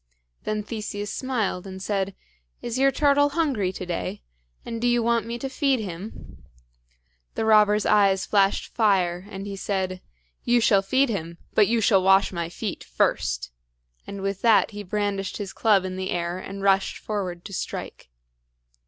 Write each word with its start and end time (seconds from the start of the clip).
Then 0.45 0.63
Theseus 0.63 1.13
smiled, 1.13 1.67
and 1.67 1.79
said: 1.79 2.15
"Is 2.59 2.79
your 2.79 2.89
turtle 2.89 3.29
hungry 3.29 3.71
to 3.73 3.85
day? 3.85 4.23
and 4.65 4.81
do 4.81 4.87
you 4.87 5.03
want 5.03 5.27
me 5.27 5.37
to 5.37 5.47
feed 5.47 5.79
him?" 5.79 6.43
The 7.35 7.45
robber's 7.45 7.85
eyes 7.85 8.25
flashed 8.25 8.73
fire, 8.73 9.23
and 9.29 9.45
he 9.45 9.55
said, 9.55 10.01
"You 10.43 10.59
shall 10.59 10.81
feed 10.81 11.09
him, 11.09 11.37
but 11.53 11.67
you 11.67 11.81
shall 11.81 12.01
wash 12.01 12.31
my 12.31 12.49
feet 12.49 12.83
first;" 12.83 13.51
and 14.07 14.23
with 14.23 14.41
that 14.41 14.71
he 14.71 14.81
brandished 14.81 15.37
his 15.37 15.53
club 15.53 15.85
in 15.85 15.97
the 15.97 16.09
air 16.09 16.39
and 16.39 16.63
rushed 16.63 16.97
forward 16.97 17.45
to 17.45 17.53
strike. 17.53 18.09